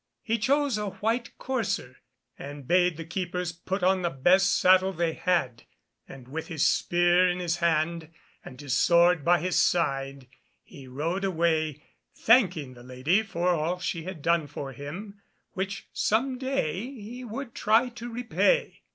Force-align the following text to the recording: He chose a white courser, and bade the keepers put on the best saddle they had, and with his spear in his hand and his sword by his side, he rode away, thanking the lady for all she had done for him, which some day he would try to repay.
He 0.23 0.39
chose 0.39 0.79
a 0.79 0.87
white 0.89 1.37
courser, 1.37 1.97
and 2.35 2.67
bade 2.67 2.97
the 2.97 3.05
keepers 3.05 3.51
put 3.51 3.83
on 3.83 4.01
the 4.01 4.09
best 4.09 4.57
saddle 4.59 4.91
they 4.91 5.13
had, 5.13 5.65
and 6.07 6.27
with 6.27 6.47
his 6.47 6.67
spear 6.67 7.29
in 7.29 7.37
his 7.37 7.57
hand 7.57 8.09
and 8.43 8.59
his 8.59 8.75
sword 8.75 9.23
by 9.23 9.37
his 9.39 9.59
side, 9.59 10.27
he 10.63 10.87
rode 10.87 11.23
away, 11.23 11.83
thanking 12.15 12.73
the 12.73 12.81
lady 12.81 13.21
for 13.21 13.49
all 13.49 13.77
she 13.77 14.01
had 14.01 14.23
done 14.23 14.47
for 14.47 14.71
him, 14.73 15.21
which 15.51 15.87
some 15.93 16.39
day 16.39 16.95
he 16.99 17.23
would 17.23 17.53
try 17.53 17.87
to 17.89 18.09
repay. 18.11 18.81